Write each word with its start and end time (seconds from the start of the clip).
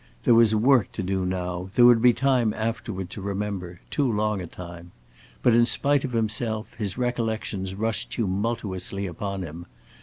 There 0.23 0.33
was 0.33 0.55
work 0.55 0.91
to 0.93 1.03
do 1.03 1.27
now; 1.27 1.69
there 1.75 1.85
would 1.85 2.01
be 2.01 2.11
time 2.11 2.55
afterward 2.55 3.11
to 3.11 3.21
remember 3.21 3.81
too 3.91 4.11
long 4.11 4.41
a 4.41 4.47
time. 4.47 4.91
But 5.43 5.53
in 5.53 5.67
spite 5.67 6.03
of 6.03 6.13
himself 6.13 6.73
his 6.73 6.97
recollections 6.97 7.75
rushed 7.75 8.09
tumultuously 8.11 9.05
upon 9.05 9.43
him. 9.43 9.67